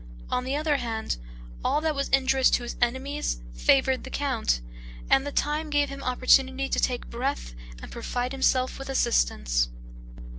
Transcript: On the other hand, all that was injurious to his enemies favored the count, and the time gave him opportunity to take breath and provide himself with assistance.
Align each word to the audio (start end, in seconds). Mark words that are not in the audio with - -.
On 0.31 0.43
the 0.45 0.55
other 0.55 0.77
hand, 0.77 1.17
all 1.63 1.79
that 1.81 1.93
was 1.93 2.09
injurious 2.09 2.49
to 2.49 2.63
his 2.63 2.75
enemies 2.81 3.39
favored 3.53 4.03
the 4.03 4.09
count, 4.09 4.59
and 5.11 5.27
the 5.27 5.31
time 5.31 5.69
gave 5.69 5.89
him 5.89 6.01
opportunity 6.01 6.67
to 6.69 6.79
take 6.79 7.11
breath 7.11 7.53
and 7.83 7.91
provide 7.91 8.31
himself 8.31 8.79
with 8.79 8.89
assistance. 8.89 9.69